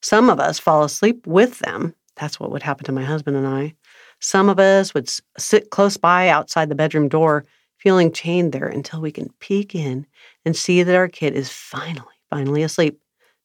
Some 0.00 0.30
of 0.30 0.38
us 0.38 0.56
fall 0.56 0.84
asleep 0.84 1.26
with 1.26 1.58
them. 1.58 1.92
That's 2.14 2.38
what 2.38 2.52
would 2.52 2.62
happen 2.62 2.84
to 2.84 2.92
my 2.92 3.02
husband 3.02 3.36
and 3.36 3.44
I. 3.44 3.74
Some 4.20 4.48
of 4.48 4.60
us 4.60 4.94
would 4.94 5.10
sit 5.36 5.70
close 5.70 5.96
by 5.96 6.28
outside 6.28 6.68
the 6.68 6.76
bedroom 6.76 7.08
door, 7.08 7.44
feeling 7.78 8.12
chained 8.12 8.52
there 8.52 8.68
until 8.68 9.00
we 9.00 9.10
can 9.10 9.30
peek 9.40 9.74
in 9.74 10.06
and 10.44 10.54
see 10.54 10.84
that 10.84 10.94
our 10.94 11.08
kid 11.08 11.34
is 11.34 11.50
finally, 11.50 12.14
finally 12.30 12.62
asleep. 12.62 13.00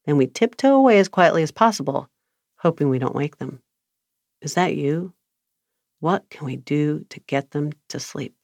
Then 0.06 0.18
we 0.18 0.28
tiptoe 0.28 0.76
away 0.76 1.00
as 1.00 1.10
quietly 1.10 1.42
as 1.42 1.50
possible, 1.50 2.08
hoping 2.58 2.90
we 2.90 3.00
don't 3.00 3.16
wake 3.16 3.38
them. 3.38 3.60
Is 4.44 4.54
that 4.54 4.76
you? 4.76 5.14
What 6.00 6.30
can 6.30 6.46
we 6.46 6.58
do 6.58 7.08
to 7.10 7.20
get 7.22 7.50
them 7.50 7.72
to 7.90 8.00
sleep? 8.00 8.36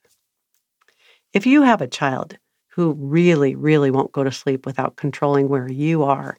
If 1.33 1.45
you 1.45 1.61
have 1.61 1.81
a 1.83 1.87
child 1.87 2.35
who 2.77 2.93
really, 2.93 3.55
really 3.55 3.89
won't 3.89 4.11
go 4.11 4.23
to 4.23 4.31
sleep 4.31 4.67
without 4.67 4.97
controlling 4.97 5.49
where 5.49 5.67
you 5.67 6.03
are, 6.03 6.37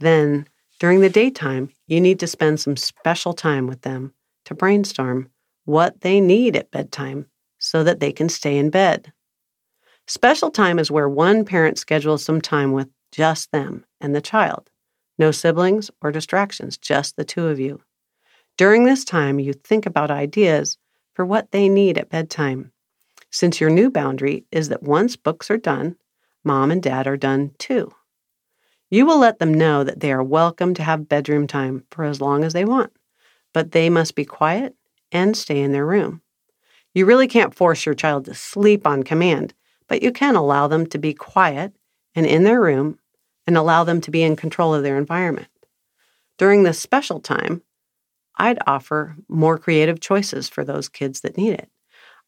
then 0.00 0.44
during 0.80 1.00
the 1.00 1.08
daytime, 1.08 1.70
you 1.86 2.00
need 2.00 2.18
to 2.18 2.26
spend 2.26 2.58
some 2.58 2.76
special 2.76 3.32
time 3.32 3.68
with 3.68 3.82
them 3.82 4.12
to 4.46 4.54
brainstorm 4.54 5.30
what 5.66 6.00
they 6.00 6.20
need 6.20 6.56
at 6.56 6.72
bedtime 6.72 7.26
so 7.58 7.84
that 7.84 8.00
they 8.00 8.10
can 8.10 8.28
stay 8.28 8.58
in 8.58 8.68
bed. 8.68 9.12
Special 10.08 10.50
time 10.50 10.80
is 10.80 10.90
where 10.90 11.08
one 11.08 11.44
parent 11.44 11.78
schedules 11.78 12.24
some 12.24 12.40
time 12.40 12.72
with 12.72 12.88
just 13.12 13.52
them 13.52 13.84
and 14.00 14.12
the 14.12 14.20
child. 14.20 14.70
No 15.20 15.30
siblings 15.30 15.88
or 16.02 16.10
distractions, 16.10 16.78
just 16.78 17.14
the 17.14 17.24
two 17.24 17.46
of 17.46 17.60
you. 17.60 17.80
During 18.58 18.86
this 18.86 19.04
time, 19.04 19.38
you 19.38 19.52
think 19.52 19.86
about 19.86 20.10
ideas 20.10 20.78
for 21.14 21.24
what 21.24 21.52
they 21.52 21.68
need 21.68 21.96
at 21.96 22.10
bedtime. 22.10 22.72
Since 23.30 23.60
your 23.60 23.70
new 23.70 23.90
boundary 23.90 24.44
is 24.50 24.68
that 24.68 24.82
once 24.82 25.16
books 25.16 25.50
are 25.50 25.56
done, 25.56 25.96
mom 26.42 26.70
and 26.70 26.82
dad 26.82 27.06
are 27.06 27.16
done 27.16 27.52
too. 27.58 27.92
You 28.90 29.06
will 29.06 29.18
let 29.18 29.38
them 29.38 29.54
know 29.54 29.84
that 29.84 30.00
they 30.00 30.10
are 30.10 30.22
welcome 30.22 30.74
to 30.74 30.82
have 30.82 31.08
bedroom 31.08 31.46
time 31.46 31.84
for 31.90 32.04
as 32.04 32.20
long 32.20 32.42
as 32.42 32.52
they 32.52 32.64
want, 32.64 32.92
but 33.54 33.70
they 33.70 33.88
must 33.88 34.16
be 34.16 34.24
quiet 34.24 34.74
and 35.12 35.36
stay 35.36 35.60
in 35.60 35.70
their 35.70 35.86
room. 35.86 36.22
You 36.92 37.06
really 37.06 37.28
can't 37.28 37.54
force 37.54 37.86
your 37.86 37.94
child 37.94 38.24
to 38.24 38.34
sleep 38.34 38.84
on 38.84 39.04
command, 39.04 39.54
but 39.86 40.02
you 40.02 40.10
can 40.10 40.34
allow 40.34 40.66
them 40.66 40.86
to 40.86 40.98
be 40.98 41.14
quiet 41.14 41.72
and 42.16 42.26
in 42.26 42.42
their 42.42 42.60
room 42.60 42.98
and 43.46 43.56
allow 43.56 43.84
them 43.84 44.00
to 44.00 44.10
be 44.10 44.24
in 44.24 44.34
control 44.34 44.74
of 44.74 44.82
their 44.82 44.98
environment. 44.98 45.48
During 46.36 46.64
this 46.64 46.80
special 46.80 47.20
time, 47.20 47.62
I'd 48.36 48.58
offer 48.66 49.16
more 49.28 49.56
creative 49.56 50.00
choices 50.00 50.48
for 50.48 50.64
those 50.64 50.88
kids 50.88 51.20
that 51.20 51.36
need 51.36 51.52
it. 51.52 51.68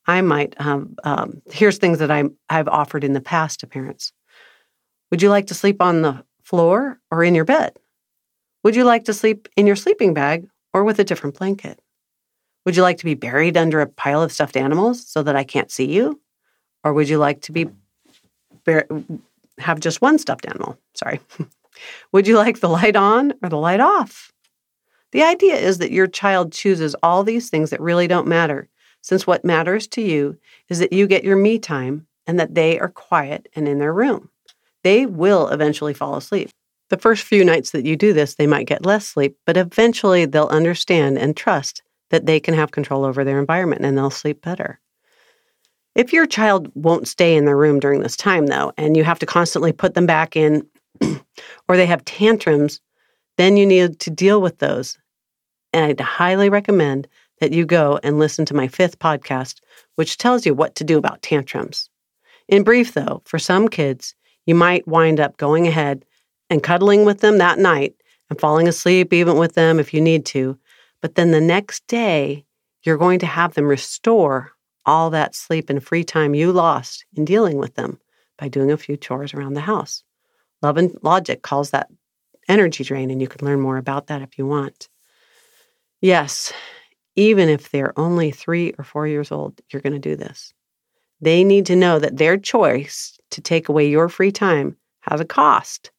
I 0.06 0.20
might, 0.20 0.54
um, 0.58 0.96
um, 1.04 1.42
here's 1.50 1.78
things 1.78 1.98
that 2.00 2.10
i 2.10 2.24
I've 2.48 2.68
offered 2.68 3.04
in 3.04 3.12
the 3.12 3.20
past 3.20 3.60
to 3.60 3.66
parents. 3.66 4.12
Would 5.10 5.22
you 5.22 5.30
like 5.30 5.46
to 5.48 5.54
sleep 5.54 5.80
on 5.80 6.02
the 6.02 6.24
floor 6.42 6.98
or 7.10 7.22
in 7.22 7.34
your 7.34 7.44
bed? 7.44 7.78
Would 8.64 8.76
you 8.76 8.84
like 8.84 9.04
to 9.04 9.14
sleep 9.14 9.48
in 9.56 9.66
your 9.66 9.76
sleeping 9.76 10.14
bag 10.14 10.46
or 10.72 10.84
with 10.84 10.98
a 10.98 11.04
different 11.04 11.38
blanket? 11.38 11.80
Would 12.64 12.76
you 12.76 12.82
like 12.82 12.98
to 12.98 13.04
be 13.04 13.14
buried 13.14 13.56
under 13.56 13.80
a 13.80 13.86
pile 13.86 14.22
of 14.22 14.32
stuffed 14.32 14.56
animals 14.56 15.06
so 15.06 15.22
that 15.22 15.36
I 15.36 15.44
can't 15.44 15.70
see 15.70 15.92
you? 15.92 16.20
Or 16.84 16.92
would 16.92 17.08
you 17.08 17.18
like 17.18 17.42
to 17.42 17.52
be 17.52 17.68
bur- 18.64 18.86
have 19.58 19.80
just 19.80 20.00
one 20.00 20.18
stuffed 20.18 20.46
animal? 20.46 20.78
Sorry. 20.94 21.20
would 22.12 22.26
you 22.26 22.36
like 22.36 22.60
the 22.60 22.68
light 22.68 22.96
on 22.96 23.34
or 23.42 23.48
the 23.48 23.56
light 23.56 23.80
off? 23.80 24.32
The 25.12 25.22
idea 25.22 25.56
is 25.56 25.78
that 25.78 25.90
your 25.90 26.06
child 26.06 26.52
chooses 26.52 26.96
all 27.02 27.22
these 27.22 27.50
things 27.50 27.70
that 27.70 27.80
really 27.80 28.06
don't 28.06 28.26
matter, 28.26 28.68
since 29.02 29.26
what 29.26 29.44
matters 29.44 29.86
to 29.88 30.00
you 30.00 30.38
is 30.68 30.78
that 30.78 30.92
you 30.92 31.06
get 31.06 31.24
your 31.24 31.36
me 31.36 31.58
time 31.58 32.06
and 32.26 32.40
that 32.40 32.54
they 32.54 32.78
are 32.78 32.88
quiet 32.88 33.48
and 33.54 33.68
in 33.68 33.78
their 33.78 33.92
room. 33.92 34.30
They 34.84 35.06
will 35.06 35.48
eventually 35.48 35.94
fall 35.94 36.16
asleep. 36.16 36.50
The 36.88 36.98
first 36.98 37.24
few 37.24 37.44
nights 37.44 37.70
that 37.70 37.84
you 37.84 37.96
do 37.96 38.12
this, 38.12 38.34
they 38.34 38.46
might 38.46 38.66
get 38.66 38.86
less 38.86 39.06
sleep, 39.06 39.36
but 39.46 39.56
eventually 39.56 40.24
they'll 40.24 40.46
understand 40.46 41.18
and 41.18 41.36
trust 41.36 41.82
that 42.10 42.26
they 42.26 42.38
can 42.38 42.54
have 42.54 42.70
control 42.70 43.04
over 43.04 43.24
their 43.24 43.38
environment 43.38 43.84
and 43.84 43.96
they'll 43.96 44.10
sleep 44.10 44.42
better. 44.42 44.78
If 45.94 46.12
your 46.12 46.26
child 46.26 46.70
won't 46.74 47.08
stay 47.08 47.36
in 47.36 47.44
their 47.44 47.56
room 47.56 47.80
during 47.80 48.00
this 48.00 48.16
time, 48.16 48.46
though, 48.46 48.72
and 48.76 48.96
you 48.96 49.04
have 49.04 49.18
to 49.20 49.26
constantly 49.26 49.72
put 49.72 49.94
them 49.94 50.06
back 50.06 50.36
in, 50.36 50.66
or 51.68 51.76
they 51.76 51.86
have 51.86 52.04
tantrums, 52.04 52.80
then 53.36 53.56
you 53.56 53.66
need 53.66 53.98
to 54.00 54.10
deal 54.10 54.40
with 54.40 54.58
those. 54.58 54.98
And 55.72 55.86
I'd 55.86 56.00
highly 56.00 56.48
recommend 56.48 57.08
that 57.42 57.52
you 57.52 57.66
go 57.66 57.98
and 58.04 58.20
listen 58.20 58.44
to 58.44 58.54
my 58.54 58.68
fifth 58.68 59.00
podcast, 59.00 59.56
which 59.96 60.16
tells 60.16 60.46
you 60.46 60.54
what 60.54 60.76
to 60.76 60.84
do 60.84 60.96
about 60.96 61.20
tantrums. 61.22 61.90
In 62.46 62.62
brief, 62.62 62.94
though, 62.94 63.20
for 63.24 63.40
some 63.40 63.66
kids, 63.66 64.14
you 64.46 64.54
might 64.54 64.86
wind 64.86 65.18
up 65.18 65.36
going 65.38 65.66
ahead 65.66 66.04
and 66.48 66.62
cuddling 66.62 67.04
with 67.04 67.18
them 67.18 67.38
that 67.38 67.58
night 67.58 67.96
and 68.30 68.38
falling 68.38 68.68
asleep 68.68 69.12
even 69.12 69.38
with 69.38 69.54
them 69.54 69.80
if 69.80 69.92
you 69.92 70.00
need 70.00 70.24
to. 70.26 70.56
But 71.00 71.16
then 71.16 71.32
the 71.32 71.40
next 71.40 71.84
day, 71.88 72.44
you're 72.84 72.96
going 72.96 73.18
to 73.18 73.26
have 73.26 73.54
them 73.54 73.64
restore 73.64 74.52
all 74.86 75.10
that 75.10 75.34
sleep 75.34 75.68
and 75.68 75.82
free 75.82 76.04
time 76.04 76.36
you 76.36 76.52
lost 76.52 77.04
in 77.16 77.24
dealing 77.24 77.58
with 77.58 77.74
them 77.74 77.98
by 78.38 78.46
doing 78.46 78.70
a 78.70 78.76
few 78.76 78.96
chores 78.96 79.34
around 79.34 79.54
the 79.54 79.60
house. 79.62 80.04
Love 80.62 80.76
and 80.76 80.96
Logic 81.02 81.42
calls 81.42 81.70
that 81.70 81.88
energy 82.48 82.84
drain, 82.84 83.10
and 83.10 83.20
you 83.20 83.26
can 83.26 83.44
learn 83.44 83.60
more 83.60 83.78
about 83.78 84.06
that 84.06 84.22
if 84.22 84.38
you 84.38 84.46
want. 84.46 84.88
Yes, 86.00 86.52
even 87.16 87.48
if 87.48 87.70
they're 87.70 87.98
only 87.98 88.30
three 88.30 88.74
or 88.78 88.84
four 88.84 89.06
years 89.06 89.30
old, 89.30 89.60
you're 89.70 89.82
going 89.82 89.92
to 89.92 89.98
do 89.98 90.16
this. 90.16 90.52
They 91.20 91.44
need 91.44 91.66
to 91.66 91.76
know 91.76 91.98
that 91.98 92.16
their 92.16 92.36
choice 92.36 93.18
to 93.30 93.40
take 93.40 93.68
away 93.68 93.88
your 93.88 94.08
free 94.08 94.32
time 94.32 94.76
has 95.02 95.20
a 95.20 95.24
cost. 95.24 95.90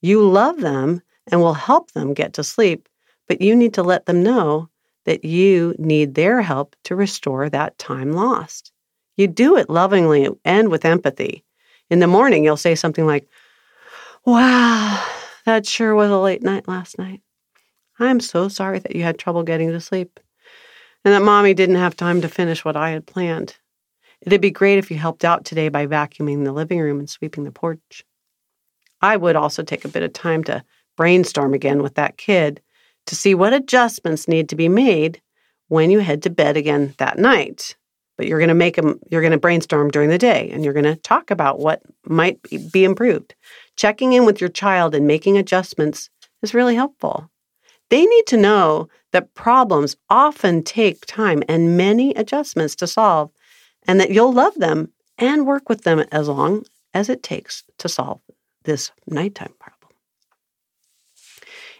You 0.00 0.26
love 0.26 0.60
them 0.60 1.02
and 1.30 1.40
will 1.40 1.54
help 1.54 1.92
them 1.92 2.14
get 2.14 2.32
to 2.34 2.44
sleep, 2.44 2.88
but 3.28 3.40
you 3.40 3.54
need 3.54 3.74
to 3.74 3.82
let 3.82 4.06
them 4.06 4.22
know 4.22 4.68
that 5.04 5.24
you 5.24 5.74
need 5.78 6.14
their 6.14 6.42
help 6.42 6.74
to 6.84 6.96
restore 6.96 7.48
that 7.48 7.78
time 7.78 8.12
lost. 8.12 8.72
You 9.16 9.28
do 9.28 9.56
it 9.56 9.70
lovingly 9.70 10.28
and 10.44 10.68
with 10.68 10.84
empathy. 10.84 11.44
In 11.88 12.00
the 12.00 12.06
morning, 12.06 12.44
you'll 12.44 12.56
say 12.56 12.74
something 12.74 13.06
like, 13.06 13.28
Wow, 14.24 15.04
that 15.44 15.66
sure 15.66 15.94
was 15.94 16.10
a 16.10 16.18
late 16.18 16.42
night 16.42 16.66
last 16.66 16.98
night. 16.98 17.22
I'm 18.00 18.18
so 18.18 18.48
sorry 18.48 18.80
that 18.80 18.96
you 18.96 19.04
had 19.04 19.18
trouble 19.18 19.44
getting 19.44 19.70
to 19.70 19.80
sleep 19.80 20.18
and 21.06 21.14
that 21.14 21.22
mommy 21.22 21.54
didn't 21.54 21.76
have 21.76 21.94
time 21.94 22.20
to 22.20 22.28
finish 22.28 22.64
what 22.64 22.76
I 22.76 22.90
had 22.90 23.06
planned. 23.06 23.54
It'd 24.22 24.40
be 24.40 24.50
great 24.50 24.78
if 24.78 24.90
you 24.90 24.96
helped 24.96 25.24
out 25.24 25.44
today 25.44 25.68
by 25.68 25.86
vacuuming 25.86 26.44
the 26.44 26.50
living 26.50 26.80
room 26.80 26.98
and 26.98 27.08
sweeping 27.08 27.44
the 27.44 27.52
porch. 27.52 28.04
I 29.00 29.16
would 29.16 29.36
also 29.36 29.62
take 29.62 29.84
a 29.84 29.88
bit 29.88 30.02
of 30.02 30.12
time 30.12 30.42
to 30.44 30.64
brainstorm 30.96 31.54
again 31.54 31.80
with 31.80 31.94
that 31.94 32.18
kid 32.18 32.60
to 33.06 33.14
see 33.14 33.36
what 33.36 33.52
adjustments 33.52 34.26
need 34.26 34.48
to 34.48 34.56
be 34.56 34.68
made 34.68 35.22
when 35.68 35.92
you 35.92 36.00
head 36.00 36.24
to 36.24 36.30
bed 36.30 36.56
again 36.56 36.92
that 36.98 37.18
night. 37.18 37.76
But 38.18 38.26
you're 38.26 38.40
going 38.40 38.48
to 38.48 38.54
make 38.54 38.74
them, 38.74 38.98
you're 39.08 39.20
going 39.20 39.30
to 39.30 39.38
brainstorm 39.38 39.92
during 39.92 40.10
the 40.10 40.18
day 40.18 40.50
and 40.52 40.64
you're 40.64 40.72
going 40.72 40.86
to 40.86 40.96
talk 40.96 41.30
about 41.30 41.60
what 41.60 41.82
might 42.04 42.40
be 42.72 42.82
improved. 42.82 43.36
Checking 43.76 44.12
in 44.12 44.26
with 44.26 44.40
your 44.40 44.50
child 44.50 44.92
and 44.92 45.06
making 45.06 45.38
adjustments 45.38 46.10
is 46.42 46.52
really 46.52 46.74
helpful. 46.74 47.30
They 47.90 48.04
need 48.04 48.26
to 48.26 48.36
know 48.36 48.88
that 49.16 49.32
problems 49.32 49.96
often 50.10 50.62
take 50.62 51.06
time 51.06 51.42
and 51.48 51.74
many 51.74 52.12
adjustments 52.16 52.76
to 52.76 52.86
solve, 52.86 53.30
and 53.88 53.98
that 53.98 54.10
you'll 54.10 54.30
love 54.30 54.54
them 54.56 54.92
and 55.16 55.46
work 55.46 55.70
with 55.70 55.84
them 55.84 56.00
as 56.12 56.28
long 56.28 56.62
as 56.92 57.08
it 57.08 57.22
takes 57.22 57.64
to 57.78 57.88
solve 57.88 58.20
this 58.64 58.92
nighttime 59.06 59.54
problem. 59.58 59.90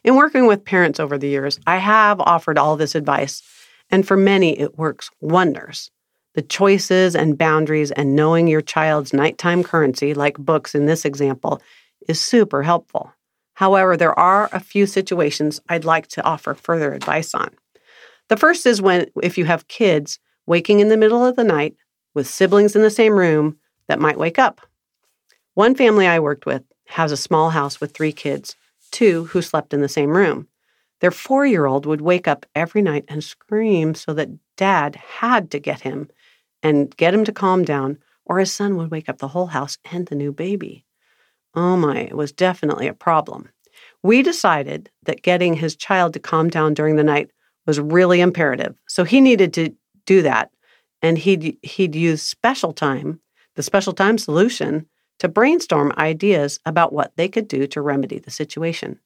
In 0.02 0.16
working 0.16 0.46
with 0.46 0.64
parents 0.64 0.98
over 0.98 1.18
the 1.18 1.28
years, 1.28 1.60
I 1.66 1.76
have 1.76 2.20
offered 2.20 2.56
all 2.56 2.74
this 2.74 2.94
advice, 2.94 3.42
and 3.90 4.08
for 4.08 4.16
many, 4.16 4.58
it 4.58 4.78
works 4.78 5.10
wonders. 5.20 5.90
The 6.36 6.40
choices 6.40 7.14
and 7.14 7.36
boundaries 7.36 7.90
and 7.90 8.16
knowing 8.16 8.48
your 8.48 8.62
child's 8.62 9.12
nighttime 9.12 9.62
currency, 9.62 10.14
like 10.14 10.38
books 10.38 10.74
in 10.74 10.86
this 10.86 11.04
example, 11.04 11.60
is 12.08 12.18
super 12.18 12.62
helpful. 12.62 13.12
However, 13.56 13.96
there 13.96 14.16
are 14.18 14.50
a 14.52 14.60
few 14.60 14.86
situations 14.86 15.60
I'd 15.68 15.86
like 15.86 16.08
to 16.08 16.22
offer 16.24 16.52
further 16.52 16.92
advice 16.92 17.34
on. 17.34 17.50
The 18.28 18.36
first 18.36 18.66
is 18.66 18.82
when, 18.82 19.06
if 19.22 19.38
you 19.38 19.46
have 19.46 19.68
kids 19.68 20.18
waking 20.46 20.80
in 20.80 20.88
the 20.88 20.96
middle 20.96 21.24
of 21.24 21.36
the 21.36 21.44
night 21.44 21.74
with 22.14 22.28
siblings 22.28 22.76
in 22.76 22.82
the 22.82 22.90
same 22.90 23.14
room 23.14 23.56
that 23.88 23.98
might 23.98 24.18
wake 24.18 24.38
up. 24.38 24.60
One 25.54 25.74
family 25.74 26.06
I 26.06 26.18
worked 26.20 26.44
with 26.44 26.64
has 26.88 27.12
a 27.12 27.16
small 27.16 27.48
house 27.48 27.80
with 27.80 27.92
three 27.92 28.12
kids 28.12 28.56
two 28.90 29.24
who 29.26 29.40
slept 29.40 29.72
in 29.72 29.80
the 29.80 29.88
same 29.88 30.10
room. 30.10 30.48
Their 31.00 31.10
four 31.10 31.46
year 31.46 31.64
old 31.64 31.86
would 31.86 32.00
wake 32.02 32.28
up 32.28 32.46
every 32.54 32.82
night 32.82 33.04
and 33.08 33.24
scream 33.24 33.94
so 33.94 34.12
that 34.14 34.30
dad 34.56 34.96
had 34.96 35.50
to 35.52 35.58
get 35.58 35.80
him 35.80 36.10
and 36.62 36.94
get 36.96 37.14
him 37.14 37.24
to 37.24 37.32
calm 37.32 37.64
down, 37.64 37.98
or 38.26 38.38
his 38.38 38.52
son 38.52 38.76
would 38.76 38.90
wake 38.90 39.08
up 39.08 39.18
the 39.18 39.28
whole 39.28 39.46
house 39.46 39.78
and 39.90 40.06
the 40.06 40.14
new 40.14 40.32
baby. 40.32 40.85
Oh 41.56 41.76
my, 41.76 42.00
it 42.00 42.16
was 42.16 42.32
definitely 42.32 42.86
a 42.86 42.94
problem. 42.94 43.48
We 44.02 44.22
decided 44.22 44.90
that 45.04 45.22
getting 45.22 45.54
his 45.54 45.74
child 45.74 46.12
to 46.12 46.20
calm 46.20 46.50
down 46.50 46.74
during 46.74 46.96
the 46.96 47.04
night 47.04 47.30
was 47.66 47.80
really 47.80 48.20
imperative. 48.20 48.76
So 48.86 49.04
he 49.04 49.20
needed 49.20 49.54
to 49.54 49.74
do 50.04 50.22
that. 50.22 50.50
And 51.02 51.18
he'd, 51.18 51.58
he'd 51.62 51.94
use 51.94 52.22
special 52.22 52.72
time, 52.72 53.20
the 53.54 53.62
special 53.62 53.92
time 53.92 54.18
solution, 54.18 54.86
to 55.18 55.28
brainstorm 55.28 55.92
ideas 55.96 56.60
about 56.66 56.92
what 56.92 57.12
they 57.16 57.28
could 57.28 57.48
do 57.48 57.66
to 57.68 57.80
remedy 57.80 58.18
the 58.18 58.30
situation. 58.30 59.00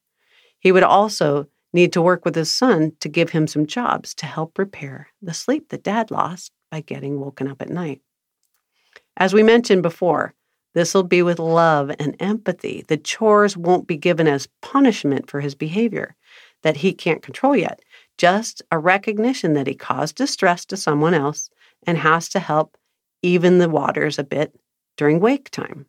He 0.59 0.73
would 0.73 0.83
also 0.83 1.47
need 1.73 1.93
to 1.93 2.03
work 2.03 2.25
with 2.25 2.35
his 2.35 2.51
son 2.51 2.93
to 3.01 3.09
give 3.09 3.31
him 3.31 3.47
some 3.47 3.67
jobs 3.67 4.13
to 4.15 4.27
help 4.27 4.59
repair 4.59 5.09
the 5.23 5.35
sleep 5.35 5.69
that 5.69 5.85
dad 5.85 6.11
lost 6.11 6.53
by 6.71 6.81
getting 6.81 7.21
woken 7.21 7.49
up 7.49 7.63
at 7.63 7.71
night. 7.71 8.01
As 9.17 9.33
we 9.33 9.43
mentioned 9.43 9.83
before, 9.83 10.35
this 10.75 10.95
will 10.95 11.03
be 11.03 11.23
with 11.23 11.39
love 11.39 11.91
and 11.99 12.15
empathy. 12.21 12.85
The 12.87 12.97
chores 12.97 13.57
won't 13.57 13.87
be 13.87 13.97
given 13.97 14.29
as 14.29 14.49
punishment 14.63 15.29
for 15.29 15.41
his 15.41 15.55
behavior 15.55 16.15
that 16.63 16.79
he 16.79 16.93
can't 16.93 17.23
control 17.23 17.57
yet, 17.57 17.81
just 18.19 18.63
a 18.71 18.79
recognition 18.79 19.55
that 19.55 19.67
he 19.67 19.75
caused 19.75 20.17
distress 20.17 20.65
to 20.67 20.77
someone 20.77 21.15
else 21.15 21.51
and 21.87 21.99
has 21.99 22.29
to 22.29 22.39
help 22.39 22.77
even 23.23 23.59
the 23.59 23.69
waters 23.69 24.19
a 24.19 24.25
bit 24.25 24.55
during 24.97 25.21
wake 25.21 25.51
time. 25.51 25.87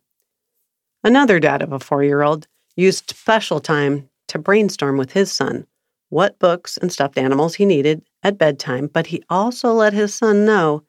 Another 1.04 1.38
dad 1.38 1.62
of 1.62 1.72
a 1.72 1.78
four 1.78 2.02
year 2.02 2.22
old 2.22 2.46
used 2.76 3.10
special 3.10 3.60
time 3.60 4.08
to 4.28 4.38
brainstorm 4.38 4.96
with 4.96 5.12
his 5.12 5.30
son 5.30 5.66
what 6.08 6.38
books 6.38 6.76
and 6.76 6.92
stuffed 6.92 7.16
animals 7.16 7.54
he 7.54 7.64
needed 7.64 8.02
at 8.22 8.36
bedtime, 8.36 8.86
but 8.86 9.06
he 9.06 9.22
also 9.30 9.72
let 9.72 9.94
his 9.94 10.14
son 10.14 10.44
know 10.44 10.82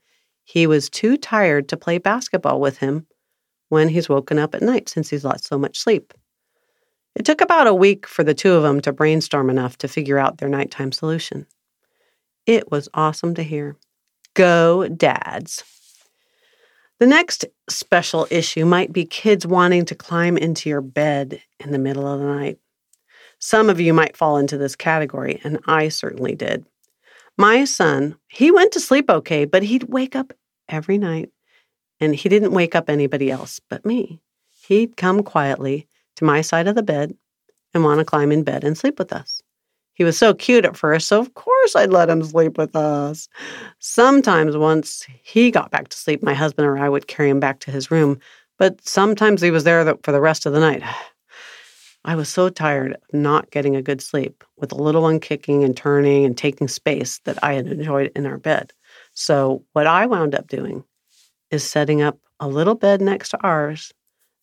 he 0.43 0.67
was 0.67 0.89
too 0.89 1.15
tired 1.15 1.69
to 1.69 1.77
play 1.77 1.97
basketball 1.97 2.59
with 2.59 2.79
him 2.79 3.07
when 3.73 3.89
he's 3.89 4.07
woken 4.07 4.39
up 4.39 4.55
at 4.55 4.61
night 4.61 4.87
since 4.87 5.09
he's 5.09 5.25
lost 5.25 5.45
so 5.45 5.57
much 5.57 5.79
sleep. 5.79 6.13
It 7.15 7.25
took 7.25 7.41
about 7.41 7.67
a 7.67 7.73
week 7.73 8.07
for 8.07 8.23
the 8.23 8.33
two 8.33 8.53
of 8.53 8.63
them 8.63 8.79
to 8.81 8.93
brainstorm 8.93 9.49
enough 9.49 9.77
to 9.79 9.87
figure 9.87 10.17
out 10.17 10.37
their 10.37 10.47
nighttime 10.47 10.91
solution. 10.91 11.47
It 12.45 12.71
was 12.71 12.87
awesome 12.93 13.35
to 13.35 13.43
hear. 13.43 13.75
Go, 14.35 14.87
dads. 14.87 15.63
The 16.99 17.07
next 17.07 17.45
special 17.67 18.27
issue 18.29 18.65
might 18.65 18.93
be 18.93 19.05
kids 19.05 19.45
wanting 19.45 19.85
to 19.85 19.95
climb 19.95 20.37
into 20.37 20.69
your 20.69 20.81
bed 20.81 21.41
in 21.59 21.71
the 21.71 21.79
middle 21.79 22.07
of 22.07 22.19
the 22.19 22.25
night. 22.25 22.59
Some 23.39 23.69
of 23.69 23.79
you 23.79 23.93
might 23.93 24.15
fall 24.15 24.37
into 24.37 24.57
this 24.57 24.75
category, 24.75 25.41
and 25.43 25.59
I 25.67 25.89
certainly 25.89 26.35
did. 26.35 26.65
My 27.37 27.65
son, 27.65 28.17
he 28.27 28.51
went 28.51 28.71
to 28.73 28.79
sleep 28.79 29.09
okay, 29.09 29.45
but 29.45 29.63
he'd 29.63 29.83
wake 29.83 30.15
up 30.15 30.33
every 30.69 30.97
night, 30.97 31.29
and 31.99 32.15
he 32.15 32.29
didn't 32.29 32.51
wake 32.51 32.75
up 32.75 32.89
anybody 32.89 33.31
else 33.31 33.59
but 33.69 33.85
me. 33.85 34.19
He'd 34.67 34.97
come 34.97 35.23
quietly 35.23 35.87
to 36.15 36.25
my 36.25 36.41
side 36.41 36.67
of 36.67 36.75
the 36.75 36.83
bed 36.83 37.15
and 37.73 37.83
want 37.83 37.99
to 37.99 38.05
climb 38.05 38.31
in 38.31 38.43
bed 38.43 38.63
and 38.63 38.77
sleep 38.77 38.99
with 38.99 39.11
us. 39.11 39.41
He 39.95 40.03
was 40.03 40.17
so 40.17 40.33
cute 40.33 40.65
at 40.65 40.75
first, 40.75 41.07
so 41.07 41.19
of 41.19 41.33
course 41.35 41.75
I'd 41.75 41.91
let 41.91 42.09
him 42.09 42.23
sleep 42.23 42.57
with 42.57 42.75
us. 42.75 43.27
Sometimes, 43.79 44.57
once 44.57 45.05
he 45.23 45.51
got 45.51 45.69
back 45.69 45.89
to 45.89 45.97
sleep, 45.97 46.23
my 46.23 46.33
husband 46.33 46.67
or 46.67 46.77
I 46.77 46.89
would 46.89 47.07
carry 47.07 47.29
him 47.29 47.39
back 47.39 47.59
to 47.59 47.71
his 47.71 47.91
room, 47.91 48.19
but 48.57 48.85
sometimes 48.87 49.41
he 49.41 49.51
was 49.51 49.63
there 49.63 49.85
for 50.03 50.11
the 50.11 50.21
rest 50.21 50.45
of 50.45 50.53
the 50.53 50.59
night. 50.59 50.83
I 52.05 52.15
was 52.15 52.27
so 52.27 52.49
tired 52.49 52.93
of 52.93 53.13
not 53.13 53.49
getting 53.51 53.77
a 53.77 53.81
good 53.81 54.01
sleep 54.01 54.43
with 54.57 54.69
the 54.69 54.75
little 54.75 55.03
one 55.03 55.21
kicking 55.21 55.63
and 55.63 55.77
turning 55.77 56.25
and 56.25 56.37
taking 56.37 56.67
space 56.67 57.19
that 57.19 57.41
I 57.41 57.53
had 57.53 57.67
enjoyed 57.67 58.11
in 58.13 58.25
our 58.25 58.37
bed. 58.37 58.73
So, 59.13 59.63
what 59.71 59.87
I 59.87 60.05
wound 60.05 60.35
up 60.35 60.47
doing 60.47 60.83
is 61.51 61.63
setting 61.63 62.01
up 62.01 62.17
a 62.39 62.47
little 62.47 62.75
bed 62.75 63.01
next 63.01 63.29
to 63.29 63.41
ours 63.41 63.93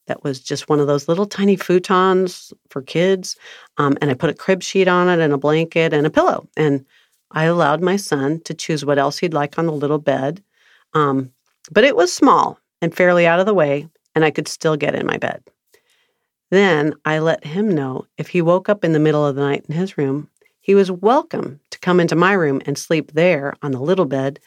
that 0.07 0.25
was 0.25 0.40
just 0.40 0.69
one 0.69 0.80
of 0.80 0.88
those 0.88 1.07
little 1.07 1.26
tiny 1.26 1.57
futons 1.57 2.52
for 2.69 2.83
kids. 2.83 3.37
Um, 3.78 3.97
and 4.00 4.11
I 4.11 4.14
put 4.14 4.30
a 4.30 4.35
crib 4.35 4.62
sheet 4.62 4.88
on 4.88 5.09
it 5.09 5.23
and 5.23 5.33
a 5.33 5.38
blanket 5.38 5.92
and 5.92 6.04
a 6.04 6.11
pillow. 6.11 6.49
And 6.57 6.85
I 7.30 7.45
allowed 7.45 7.80
my 7.80 7.95
son 7.95 8.40
to 8.40 8.52
choose 8.52 8.85
what 8.85 8.99
else 8.99 9.19
he'd 9.19 9.35
like 9.35 9.57
on 9.57 9.66
the 9.66 9.73
little 9.73 9.99
bed. 9.99 10.42
Um, 10.95 11.30
but 11.71 11.85
it 11.85 11.95
was 11.95 12.12
small 12.12 12.59
and 12.83 12.92
fairly 12.92 13.25
out 13.26 13.38
of 13.38 13.47
the 13.47 13.54
way, 13.54 13.88
and 14.14 14.25
I 14.25 14.33
could 14.33 14.49
still 14.49 14.76
get 14.76 14.97
in 14.97 15.07
my 15.07 15.16
bed. 15.16 15.42
Then 16.50 16.95
I 17.04 17.21
let 17.21 17.45
him 17.45 17.69
know 17.69 18.07
if 18.19 18.26
he 18.26 18.42
woke 18.42 18.69
up 18.69 18.85
in 18.85 18.92
the 18.92 18.99
middle 18.99 19.25
of 19.25 19.37
the 19.37 19.42
night 19.42 19.64
in 19.69 19.76
his 19.76 19.97
room, 19.97 20.28
he 20.61 20.75
was 20.75 20.90
welcome 20.90 21.61
to 21.71 21.78
come 21.78 22.00
into 22.00 22.16
my 22.16 22.33
room 22.33 22.61
and 22.66 22.76
sleep 22.76 23.12
there 23.12 23.54
on 23.62 23.71
the 23.71 23.80
little 23.80 24.07
bed, 24.07 24.40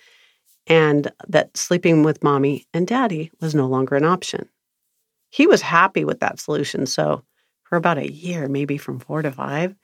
and 0.67 1.11
that 1.27 1.55
sleeping 1.57 2.03
with 2.03 2.23
mommy 2.23 2.65
and 2.73 2.87
daddy 2.87 3.31
was 3.41 3.53
no 3.53 3.67
longer 3.67 3.95
an 3.95 4.05
option. 4.05 4.47
He 5.29 5.47
was 5.47 5.61
happy 5.61 6.05
with 6.05 6.19
that 6.19 6.39
solution, 6.39 6.85
so 6.85 7.23
for 7.63 7.75
about 7.75 7.97
a 7.97 8.11
year, 8.11 8.47
maybe 8.47 8.77
from 8.77 8.99
four 8.99 9.21
to 9.21 9.31
five, 9.31 9.75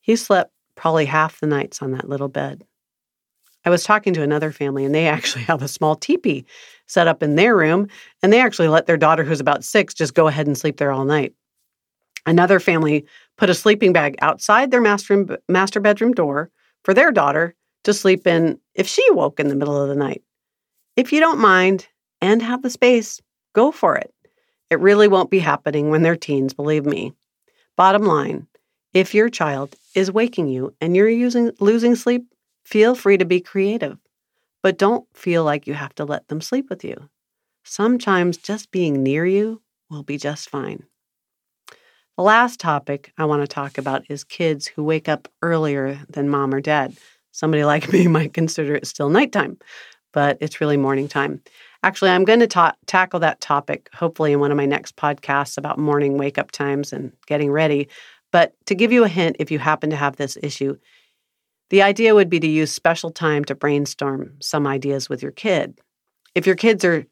he 0.00 0.16
slept 0.16 0.52
probably 0.76 1.06
half 1.06 1.40
the 1.40 1.46
nights 1.46 1.82
on 1.82 1.92
that 1.92 2.08
little 2.08 2.28
bed. 2.28 2.64
I 3.64 3.70
was 3.70 3.84
talking 3.84 4.14
to 4.14 4.22
another 4.22 4.52
family, 4.52 4.84
and 4.84 4.94
they 4.94 5.06
actually 5.08 5.44
have 5.44 5.62
a 5.62 5.68
small 5.68 5.96
teepee 5.96 6.44
set 6.86 7.08
up 7.08 7.22
in 7.22 7.36
their 7.36 7.56
room, 7.56 7.88
and 8.22 8.32
they 8.32 8.40
actually 8.40 8.68
let 8.68 8.86
their 8.86 8.96
daughter, 8.96 9.24
who's 9.24 9.40
about 9.40 9.64
six, 9.64 9.94
just 9.94 10.14
go 10.14 10.26
ahead 10.26 10.46
and 10.46 10.58
sleep 10.58 10.76
there 10.76 10.92
all 10.92 11.04
night. 11.04 11.34
Another 12.26 12.60
family 12.60 13.06
put 13.38 13.50
a 13.50 13.54
sleeping 13.54 13.92
bag 13.92 14.16
outside 14.20 14.70
their 14.70 14.80
master, 14.80 15.38
master 15.48 15.80
bedroom 15.80 16.12
door 16.12 16.50
for 16.84 16.92
their 16.92 17.10
daughter 17.10 17.54
to 17.84 17.94
sleep 17.94 18.26
in 18.26 18.58
if 18.74 18.86
she 18.86 19.04
woke 19.10 19.40
in 19.40 19.48
the 19.48 19.56
middle 19.56 19.80
of 19.80 19.88
the 19.88 19.94
night. 19.94 20.22
If 20.96 21.12
you 21.12 21.20
don't 21.20 21.38
mind 21.38 21.88
and 22.20 22.42
have 22.42 22.62
the 22.62 22.70
space, 22.70 23.20
go 23.54 23.72
for 23.72 23.96
it. 23.96 24.12
It 24.70 24.80
really 24.80 25.08
won't 25.08 25.30
be 25.30 25.38
happening 25.38 25.90
when 25.90 26.02
they're 26.02 26.16
teens, 26.16 26.54
believe 26.54 26.84
me. 26.84 27.12
Bottom 27.76 28.02
line 28.04 28.46
if 28.92 29.14
your 29.14 29.28
child 29.28 29.76
is 29.94 30.10
waking 30.10 30.48
you 30.48 30.74
and 30.80 30.96
you're 30.96 31.08
using, 31.08 31.52
losing 31.60 31.94
sleep, 31.94 32.26
feel 32.64 32.94
free 32.94 33.16
to 33.16 33.24
be 33.24 33.40
creative, 33.40 33.98
but 34.62 34.78
don't 34.78 35.06
feel 35.14 35.44
like 35.44 35.66
you 35.66 35.74
have 35.74 35.94
to 35.94 36.04
let 36.04 36.26
them 36.28 36.40
sleep 36.40 36.68
with 36.68 36.84
you. 36.84 37.08
Sometimes 37.62 38.36
just 38.36 38.70
being 38.70 39.02
near 39.02 39.24
you 39.24 39.62
will 39.90 40.02
be 40.02 40.16
just 40.16 40.50
fine. 40.50 40.84
The 42.16 42.24
last 42.24 42.58
topic 42.60 43.12
I 43.16 43.24
want 43.26 43.42
to 43.42 43.48
talk 43.48 43.78
about 43.78 44.04
is 44.10 44.24
kids 44.24 44.66
who 44.66 44.82
wake 44.82 45.08
up 45.08 45.28
earlier 45.40 46.00
than 46.08 46.28
mom 46.28 46.52
or 46.52 46.60
dad. 46.60 46.96
Somebody 47.32 47.64
like 47.64 47.92
me 47.92 48.06
might 48.08 48.34
consider 48.34 48.74
it 48.74 48.86
still 48.86 49.08
nighttime, 49.08 49.58
but 50.12 50.38
it's 50.40 50.60
really 50.60 50.76
morning 50.76 51.08
time. 51.08 51.42
Actually, 51.82 52.10
I'm 52.10 52.24
going 52.24 52.40
to 52.40 52.46
ta- 52.46 52.76
tackle 52.86 53.20
that 53.20 53.40
topic 53.40 53.88
hopefully 53.94 54.32
in 54.32 54.40
one 54.40 54.50
of 54.50 54.56
my 54.56 54.66
next 54.66 54.96
podcasts 54.96 55.56
about 55.56 55.78
morning 55.78 56.18
wake 56.18 56.38
up 56.38 56.50
times 56.50 56.92
and 56.92 57.12
getting 57.26 57.50
ready. 57.50 57.88
But 58.32 58.54
to 58.66 58.74
give 58.74 58.92
you 58.92 59.04
a 59.04 59.08
hint, 59.08 59.36
if 59.38 59.50
you 59.50 59.58
happen 59.58 59.90
to 59.90 59.96
have 59.96 60.16
this 60.16 60.36
issue, 60.42 60.76
the 61.70 61.82
idea 61.82 62.14
would 62.14 62.28
be 62.28 62.40
to 62.40 62.46
use 62.46 62.72
special 62.72 63.10
time 63.10 63.44
to 63.46 63.54
brainstorm 63.54 64.36
some 64.40 64.66
ideas 64.66 65.08
with 65.08 65.22
your 65.22 65.32
kid. 65.32 65.78
If 66.34 66.46
your 66.46 66.56
kids 66.56 66.84
are 66.84 67.06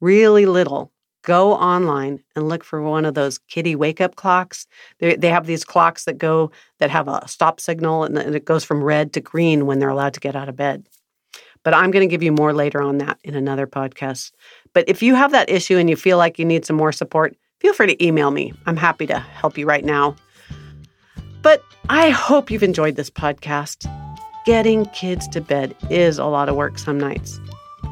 really 0.00 0.46
little, 0.46 0.92
go 1.22 1.52
online 1.52 2.22
and 2.34 2.48
look 2.48 2.64
for 2.64 2.82
one 2.82 3.04
of 3.04 3.14
those 3.14 3.38
kitty 3.38 3.74
wake 3.74 4.00
up 4.00 4.16
clocks. 4.16 4.66
They, 4.98 5.16
they 5.16 5.28
have 5.28 5.46
these 5.46 5.64
clocks 5.64 6.04
that 6.04 6.18
go 6.18 6.50
that 6.78 6.90
have 6.90 7.08
a 7.08 7.26
stop 7.28 7.60
signal 7.60 8.04
and 8.04 8.16
it 8.18 8.44
goes 8.44 8.64
from 8.64 8.82
red 8.82 9.12
to 9.14 9.20
green 9.20 9.66
when 9.66 9.78
they're 9.78 9.88
allowed 9.88 10.14
to 10.14 10.20
get 10.20 10.36
out 10.36 10.48
of 10.48 10.56
bed. 10.56 10.86
But 11.62 11.74
I'm 11.74 11.90
going 11.90 12.08
to 12.08 12.10
give 12.10 12.22
you 12.22 12.32
more 12.32 12.52
later 12.54 12.80
on 12.80 12.98
that 12.98 13.18
in 13.22 13.34
another 13.34 13.66
podcast. 13.66 14.32
But 14.72 14.88
if 14.88 15.02
you 15.02 15.14
have 15.14 15.32
that 15.32 15.50
issue 15.50 15.76
and 15.76 15.90
you 15.90 15.96
feel 15.96 16.16
like 16.16 16.38
you 16.38 16.44
need 16.44 16.64
some 16.64 16.76
more 16.76 16.92
support, 16.92 17.36
feel 17.60 17.74
free 17.74 17.88
to 17.88 18.04
email 18.04 18.30
me. 18.30 18.54
I'm 18.66 18.76
happy 18.76 19.06
to 19.08 19.18
help 19.18 19.58
you 19.58 19.66
right 19.66 19.84
now. 19.84 20.16
But 21.42 21.62
I 21.88 22.10
hope 22.10 22.50
you've 22.50 22.62
enjoyed 22.62 22.96
this 22.96 23.10
podcast. 23.10 23.90
Getting 24.46 24.86
kids 24.86 25.28
to 25.28 25.40
bed 25.40 25.76
is 25.90 26.18
a 26.18 26.24
lot 26.24 26.48
of 26.48 26.56
work 26.56 26.78
some 26.78 26.98
nights. 26.98 27.38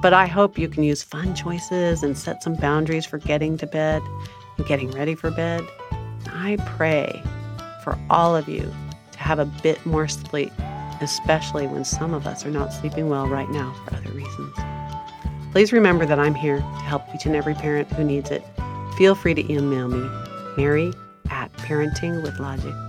But 0.00 0.12
I 0.12 0.26
hope 0.26 0.58
you 0.58 0.68
can 0.68 0.82
use 0.82 1.02
fun 1.02 1.34
choices 1.34 2.02
and 2.02 2.16
set 2.16 2.42
some 2.42 2.54
boundaries 2.54 3.04
for 3.04 3.18
getting 3.18 3.58
to 3.58 3.66
bed 3.66 4.02
and 4.56 4.66
getting 4.66 4.90
ready 4.92 5.14
for 5.14 5.30
bed. 5.30 5.62
I 6.26 6.56
pray 6.76 7.22
for 7.82 7.98
all 8.08 8.36
of 8.36 8.48
you 8.48 8.72
to 9.12 9.18
have 9.18 9.38
a 9.38 9.44
bit 9.44 9.84
more 9.84 10.08
sleep, 10.08 10.52
especially 11.00 11.66
when 11.66 11.84
some 11.84 12.14
of 12.14 12.26
us 12.26 12.44
are 12.46 12.50
not 12.50 12.72
sleeping 12.72 13.08
well 13.08 13.26
right 13.26 13.50
now 13.50 13.74
for 13.84 13.96
other 13.96 14.10
reasons. 14.10 14.54
Please 15.52 15.72
remember 15.72 16.06
that 16.06 16.18
I'm 16.18 16.34
here 16.34 16.58
to 16.58 16.62
help 16.62 17.02
each 17.14 17.26
and 17.26 17.34
every 17.34 17.54
parent 17.54 17.90
who 17.92 18.04
needs 18.04 18.30
it. 18.30 18.44
Feel 18.96 19.14
free 19.14 19.34
to 19.34 19.52
email 19.52 19.88
me, 19.88 20.08
Mary 20.56 20.92
at 21.30 21.52
parentingwithlogic.com. 21.54 22.87